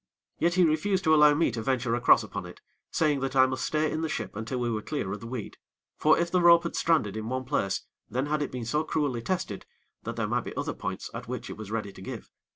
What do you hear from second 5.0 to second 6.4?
of the weed; for if